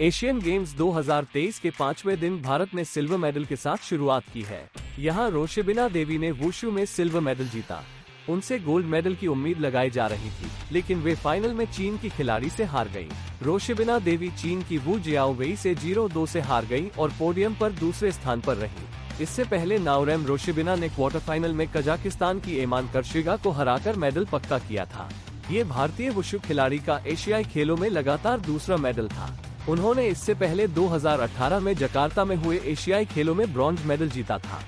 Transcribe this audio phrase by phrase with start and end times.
[0.00, 4.60] Asian games 2023 के पाँचवें दिन भारत ने सिल्वर मेडल के साथ शुरुआत की है।
[4.98, 7.82] यहाँ रोशबिना देवी ने वुशु में सिल्वर मेडल जीता।
[8.28, 12.08] उनसे गोल्ड मेडल की उम्मीद लगाई जा रही थी, लेकिन वे फाइनल में चीन की
[12.08, 13.08] खिलाड़ी से हार गई
[13.42, 17.54] रोशबिना देवी चीन की वू जियाओ वेई से ज़ीरो दो से हार गई और पोडियम
[17.54, 22.58] पर दूसरे स्थान पर रही। इससे पहले नावरेम रोशबिना ने क्वार्टर फाइनल में कजाकिस्तान की
[22.58, 25.08] एमान कर्शिगा को हराकर मेडल पक्का किया था।
[25.50, 29.36] ये भारतीय वुशु खिलाड़ी का एशियाई खेलों में लगातार दूसरा मेडल था।
[29.68, 34.60] उन्होंने इससे पहले 2018 में जकार्ता में हुए एशियाई खेलों में ब्रॉन्ज मेडल जीता था।